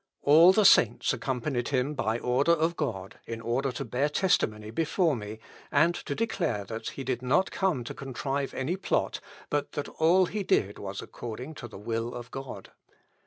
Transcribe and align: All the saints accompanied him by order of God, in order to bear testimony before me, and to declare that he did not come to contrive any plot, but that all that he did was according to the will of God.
All 0.23 0.51
the 0.51 0.65
saints 0.65 1.13
accompanied 1.13 1.67
him 1.67 1.93
by 1.93 2.17
order 2.17 2.53
of 2.53 2.75
God, 2.75 3.19
in 3.27 3.39
order 3.39 3.71
to 3.73 3.85
bear 3.85 4.09
testimony 4.09 4.71
before 4.71 5.15
me, 5.15 5.37
and 5.71 5.93
to 5.93 6.15
declare 6.15 6.63
that 6.63 6.89
he 6.89 7.03
did 7.03 7.21
not 7.21 7.51
come 7.51 7.83
to 7.83 7.93
contrive 7.93 8.51
any 8.55 8.77
plot, 8.77 9.19
but 9.51 9.73
that 9.73 9.87
all 9.87 10.25
that 10.25 10.31
he 10.31 10.41
did 10.41 10.79
was 10.79 11.03
according 11.03 11.53
to 11.53 11.67
the 11.67 11.77
will 11.77 12.15
of 12.15 12.31
God. 12.31 12.71